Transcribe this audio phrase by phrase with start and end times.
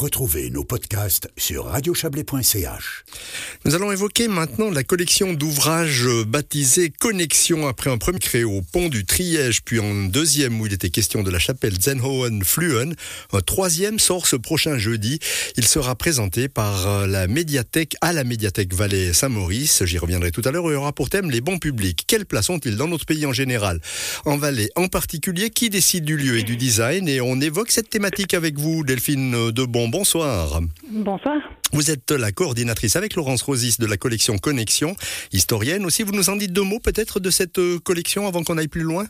[0.00, 3.04] Retrouvez nos podcasts sur radiochablais.ch.
[3.66, 8.88] Nous allons évoquer maintenant la collection d'ouvrages baptisés Connexion après un premier créé au pont
[8.88, 12.94] du Triège, puis en deuxième où il était question de la chapelle Zenhohen Fluen.
[13.34, 15.18] Un troisième sort ce prochain jeudi.
[15.58, 19.84] Il sera présenté par la médiathèque à la médiathèque Valais Saint-Maurice.
[19.84, 20.64] J'y reviendrai tout à l'heure.
[20.70, 22.04] Il y aura pour thème les bons publics.
[22.06, 23.82] Quelle place ont-ils dans notre pays en général?
[24.24, 27.06] En Valais en particulier, qui décide du lieu et du design?
[27.06, 29.89] Et on évoque cette thématique avec vous, Delphine Debon.
[29.90, 30.60] Bonsoir.
[30.88, 31.36] Bonsoir.
[31.72, 34.94] Vous êtes la coordinatrice avec Laurence Rosis de la collection Connexion,
[35.32, 36.04] historienne aussi.
[36.04, 38.82] Vous nous en dites deux mots peut-être de cette euh, collection avant qu'on aille plus
[38.82, 39.06] loin?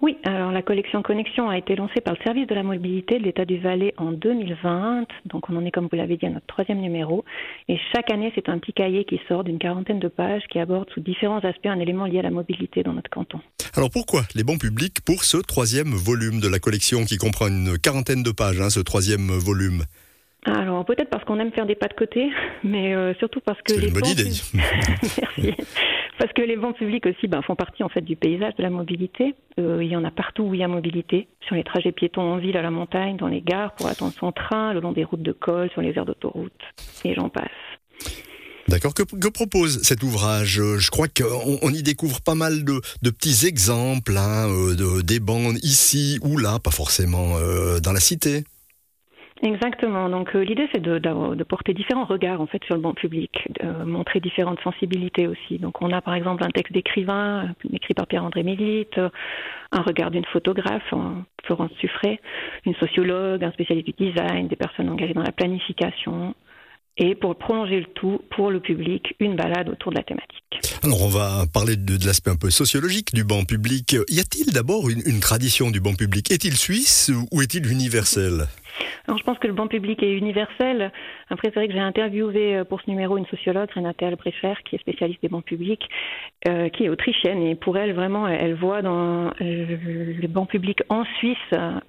[0.00, 3.24] Oui, alors la collection Connexion a été lancée par le service de la mobilité de
[3.24, 5.06] l'État du Valais en 2020.
[5.26, 7.24] Donc on en est, comme vous l'avez dit, à notre troisième numéro.
[7.68, 10.90] Et chaque année, c'est un petit cahier qui sort d'une quarantaine de pages qui aborde
[10.90, 13.40] sous différents aspects un élément lié à la mobilité dans notre canton.
[13.74, 17.78] Alors pourquoi les bons publics pour ce troisième volume de la collection qui comprend une
[17.78, 19.84] quarantaine de pages, hein, ce troisième volume?
[20.44, 22.30] Alors peut-être parce qu'on aime faire des pas de côté,
[22.64, 24.24] mais euh, surtout parce que les une bonne idée.
[24.54, 25.54] Merci.
[26.18, 28.70] Parce que les bancs publics aussi ben, font partie en fait du paysage de la
[28.70, 29.34] mobilité.
[29.58, 32.22] Euh, il y en a partout où il y a mobilité, sur les trajets piétons
[32.22, 35.04] en ville, à la montagne, dans les gares pour attendre son train, le long des
[35.04, 36.52] routes de colle, sur les aires d'autoroute,
[37.04, 37.50] et j'en passe.
[38.68, 38.94] D'accord.
[38.94, 40.60] Que, que, propose cet ouvrage?
[40.78, 45.02] Je crois qu'on on y découvre pas mal de, de petits exemples, hein, euh, de,
[45.02, 48.44] des bandes ici ou là, pas forcément euh, dans la cité.
[49.42, 50.08] Exactement.
[50.08, 53.30] Donc euh, l'idée c'est de, porter différents regards en fait sur le bon public,
[53.84, 55.58] montrer différentes sensibilités aussi.
[55.58, 58.98] Donc on a par exemple un texte d'écrivain euh, écrit par Pierre-André Mélite,
[59.72, 60.94] un regard d'une photographe,
[61.44, 62.20] Florence Suffray,
[62.64, 66.34] une sociologue, un spécialiste du design, des personnes engagées dans la planification,
[66.96, 70.78] et pour prolonger le tout, pour le public, une balade autour de la thématique.
[70.84, 73.96] Alors on va parler de, l'aspect un peu sociologique du banc public.
[74.08, 76.30] Y a-t-il d'abord une, tradition du banc public?
[76.30, 78.46] Est-il suisse ou est-il universel?
[79.06, 80.92] Alors, je pense que le banc public est universel.
[81.28, 84.76] Après, c'est vrai que j'ai interviewé euh, pour ce numéro une sociologue, Renate Albrecher, qui
[84.76, 85.88] est spécialiste des bancs publics,
[86.48, 87.42] euh, qui est autrichienne.
[87.42, 89.76] Et pour elle, vraiment, elle voit dans euh,
[90.20, 91.36] le banc public en Suisse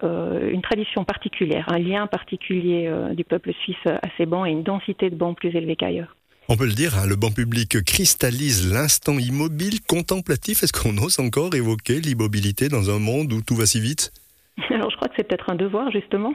[0.03, 4.51] euh, une tradition particulière, un lien particulier euh, du peuple suisse à ces bancs et
[4.51, 6.15] une densité de bancs plus élevée qu'ailleurs.
[6.47, 10.61] On peut le dire, hein, le banc public cristallise l'instant immobile, contemplatif.
[10.61, 14.11] Est-ce qu'on ose encore évoquer l'immobilité dans un monde où tout va si vite?
[14.69, 16.33] Alors je crois que c'est peut-être un devoir justement.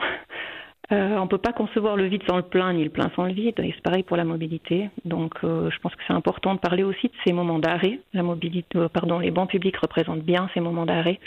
[0.93, 3.25] Euh, on ne peut pas concevoir le vide sans le plein, ni le plein sans
[3.25, 4.91] le vide, et c'est pareil pour la mobilité.
[5.05, 8.01] Donc, euh, je pense que c'est important de parler aussi de ces moments d'arrêt.
[8.13, 11.21] La mobilité, euh, pardon, les bancs publics représentent bien ces moments d'arrêt,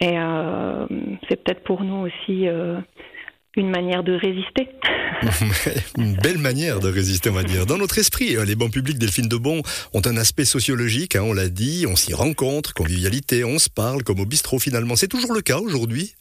[0.00, 0.16] et
[1.28, 2.48] c'est peut-être pour nous aussi
[3.56, 4.70] une manière de résister.
[5.98, 7.66] une belle manière de résister, on va dire.
[7.66, 9.60] Dans notre esprit, les bancs publics Delphine de Bon
[9.92, 14.04] ont un aspect sociologique, hein, on l'a dit, on s'y rencontre, convivialité, on se parle,
[14.04, 14.96] comme au bistrot finalement.
[14.96, 16.14] C'est toujours le cas aujourd'hui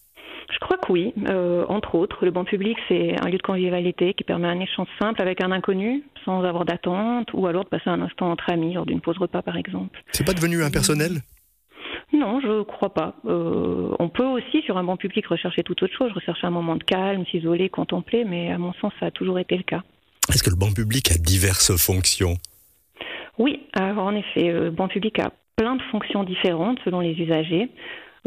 [0.82, 1.14] que oui.
[1.28, 4.88] Euh, entre autres, le banc public, c'est un lieu de convivialité qui permet un échange
[5.00, 8.74] simple avec un inconnu, sans avoir d'attente, ou alors de passer un instant entre amis,
[8.74, 10.02] lors d'une pause repas, par exemple.
[10.12, 11.22] C'est pas devenu impersonnel?
[12.12, 13.16] Non, je crois pas.
[13.26, 16.76] Euh, on peut aussi, sur un banc public, rechercher tout autre chose, rechercher un moment
[16.76, 19.84] de calme, s'isoler, contempler, mais à mon sens, ça a toujours été le cas.
[20.30, 22.36] Est-ce que le banc public a diverses fonctions?
[23.38, 27.70] Oui, alors en effet, le banc public a plein de fonctions différentes selon les usagers.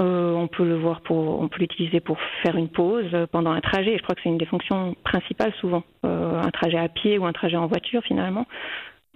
[0.01, 3.97] Euh, on peut le voir on peut l'utiliser pour faire une pause pendant un trajet.
[3.99, 7.27] Je crois que c'est une des fonctions principales souvent, euh, un trajet à pied ou
[7.27, 8.47] un trajet en voiture finalement,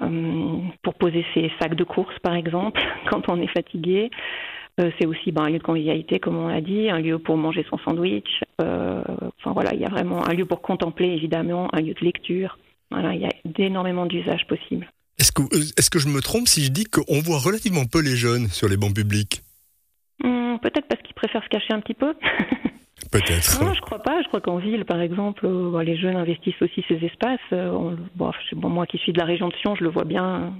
[0.03, 4.11] euh, pour poser ses sacs de course par exemple quand on est fatigué.
[4.79, 7.65] C'est aussi ben, un lieu de convivialité, comme on l'a dit, un lieu pour manger
[7.71, 8.43] son sandwich.
[8.59, 12.59] Enfin voilà, il y a vraiment un lieu pour contempler évidemment, un lieu de lecture.
[12.91, 14.87] Voilà, il y a énormément d'usages possibles.
[15.19, 15.43] Est-ce que,
[15.79, 18.69] est-ce que je me trompe si je dis qu'on voit relativement peu les jeunes sur
[18.69, 19.41] les bancs publics?
[20.66, 22.15] Peut-être parce qu'ils préfèrent se cacher un petit peu.
[23.12, 23.62] Peut-être.
[23.62, 24.21] Non, je crois pas.
[24.22, 27.38] Je crois qu'en ville, par exemple, euh, les jeunes investissent aussi ces espaces.
[27.53, 30.03] Euh, on, bon, bon, moi qui suis de la région de Sion, je le vois
[30.03, 30.53] bien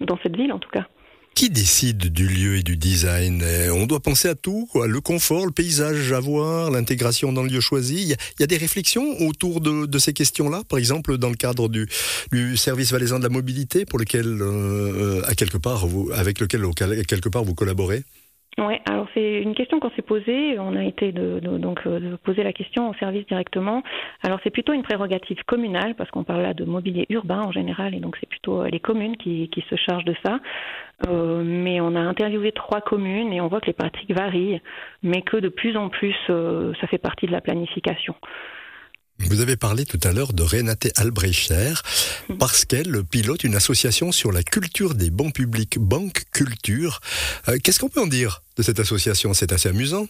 [0.00, 0.86] dans cette ville, en tout cas.
[1.34, 3.44] Qui décide du lieu et du design?
[3.74, 4.86] On doit penser à tout, quoi.
[4.86, 7.96] le confort, le paysage à voir, l'intégration dans le lieu choisi.
[7.96, 11.18] Il y a, il y a des réflexions autour de, de ces questions-là, par exemple
[11.18, 11.86] dans le cadre du,
[12.32, 16.62] du service valaisan de la mobilité, pour lequel, euh, à quelque part, vous, avec lequel,
[17.06, 18.04] quelque part, vous collaborez?
[18.58, 20.58] Oui, alors c'est une question qu'on s'est posée.
[20.58, 23.82] On a été de, donc de poser la question au service directement.
[24.22, 27.94] Alors c'est plutôt une prérogative communale parce qu'on parle là de mobilier urbain en général
[27.94, 30.40] et donc c'est plutôt les communes qui, qui, se chargent de ça.
[31.08, 34.60] Euh, mais on a interviewé trois communes et on voit que les pratiques varient,
[35.02, 38.14] mais que de plus en plus euh, ça fait partie de la planification.
[39.28, 41.74] Vous avez parlé tout à l'heure de Renate Albrecher
[42.38, 47.00] parce qu'elle pilote une association sur la culture des bancs publics, Banque Culture.
[47.48, 49.34] Euh, Qu'est-ce qu'on peut en dire de cette association?
[49.34, 50.06] C'est assez amusant.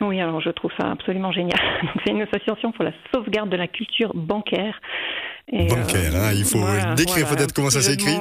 [0.00, 1.58] Oui, alors je trouve ça absolument génial.
[2.04, 4.80] C'est une association pour la sauvegarde de la culture bancaire.
[5.50, 6.62] Et bancaire, hein, il faut
[6.94, 8.18] décrire peut-être comment ça s'écrit.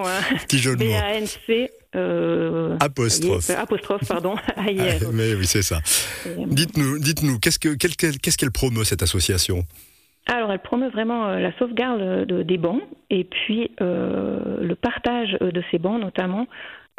[0.47, 0.91] Petit jeu de mots.
[0.91, 1.69] B-A-N-C.
[1.95, 3.50] Euh, apostrophe.
[3.50, 4.35] apostrophe, pardon.
[4.56, 4.63] Ah,
[5.13, 5.80] mais oui, c'est ça.
[6.25, 9.65] Dites-nous, dites-nous, qu'est-ce que, qu'est-ce qu'elle promeut cette association?
[10.27, 15.63] Alors, elle promeut vraiment euh, la sauvegarde des bancs et puis euh, le partage de
[15.71, 16.47] ces bancs, notamment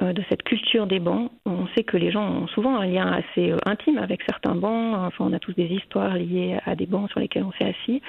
[0.00, 1.32] euh, de cette culture des bancs.
[1.44, 4.94] On sait que les gens ont souvent un lien assez euh, intime avec certains bancs.
[4.96, 8.00] Enfin, on a tous des histoires liées à des bancs sur lesquels on s'est assis.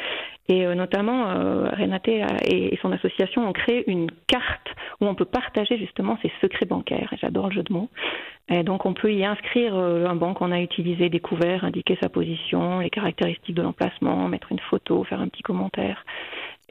[0.50, 1.26] Et euh, notamment,
[1.76, 4.68] Renate et son association ont créé une carte
[5.02, 7.12] où on peut partager justement ses secrets bancaires.
[7.20, 7.90] J'adore le jeu de mots.
[8.64, 12.90] Donc, on peut y inscrire un banc qu'on a utilisé, découvert, indiquer sa position, les
[12.90, 16.04] caractéristiques de l'emplacement, mettre une photo, faire un petit commentaire.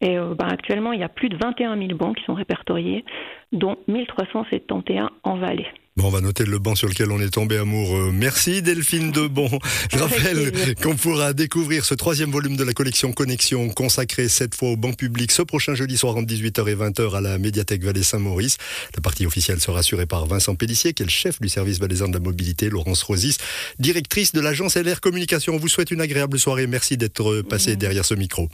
[0.00, 3.04] Et euh, ben, actuellement, il y a plus de 21 000 bancs qui sont répertoriés,
[3.52, 5.66] dont 1371 en Valais.
[5.98, 8.12] Bon, on va noter le banc sur lequel on est tombé amoureux.
[8.12, 9.50] Merci Delphine Debon.
[9.90, 14.68] Je rappelle qu'on pourra découvrir ce troisième volume de la collection Connexion consacré cette fois
[14.68, 18.04] au banc public ce prochain jeudi soir entre 18h et 20h à la médiathèque Valais
[18.04, 18.58] Saint-Maurice.
[18.94, 22.06] La partie officielle sera assurée par Vincent Pellissier, qui est le chef du service valaisan
[22.06, 23.38] de la mobilité, Laurence Rosis,
[23.80, 25.54] directrice de l'agence LR Communication.
[25.54, 26.68] On vous souhaite une agréable soirée.
[26.68, 28.48] Merci d'être passé derrière ce micro.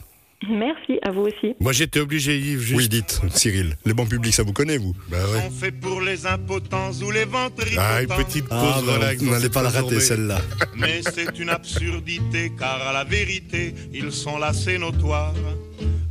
[0.49, 1.55] Merci, à vous aussi.
[1.59, 2.61] Moi j'étais obligé, Yves.
[2.61, 2.77] Juste...
[2.77, 3.75] Oui, dites, Cyril.
[3.85, 5.43] Les bancs publics, ça vous connaît, vous Bah ouais.
[5.47, 7.81] On fait pour les impotents ou les ventripotents.
[7.81, 9.21] Ah, une petite pause ah, relax.
[9.21, 10.39] Vous n'allez pas la rater, celle-là.
[10.75, 15.33] Mais c'est une absurdité, car à la vérité, ils sont là, c'est notoire.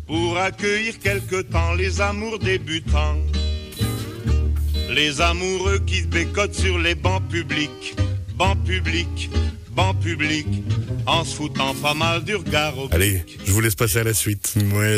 [0.07, 3.17] Pour accueillir quelque temps les amours débutants.
[4.91, 7.97] Les amoureux qui se bécotent sur les bancs publics.
[8.37, 9.31] Bancs publics,
[9.71, 10.47] banc public,
[11.07, 14.15] en se foutant pas mal du regard au Allez, je vous laisse passer à la
[14.15, 14.55] suite.
[14.75, 14.93] Ouais.